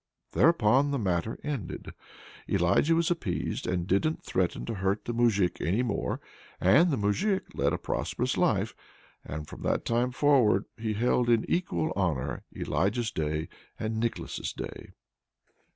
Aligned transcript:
Thereupon 0.31 0.89
the 0.89 0.97
matter 0.97 1.37
ended. 1.43 1.93
Elijah 2.49 2.95
was 2.95 3.11
appeased 3.11 3.67
and 3.67 3.85
didn't 3.85 4.23
threaten 4.25 4.65
to 4.65 4.73
hurt 4.73 5.05
the 5.05 5.13
Moujik 5.13 5.61
any 5.61 5.83
more. 5.83 6.19
And 6.59 6.89
the 6.89 6.97
Moujik 6.97 7.43
led 7.53 7.71
a 7.71 7.77
prosperous 7.77 8.35
life, 8.35 8.73
and 9.23 9.45
from 9.47 9.61
that 9.61 9.85
time 9.85 10.11
forward 10.11 10.65
he 10.75 10.93
held 10.95 11.29
in 11.29 11.45
equal 11.47 11.93
honor 11.95 12.43
Elijah's 12.51 13.11
Day 13.11 13.47
and 13.77 13.99
Nicholas's 13.99 14.51
Day. 14.53 14.93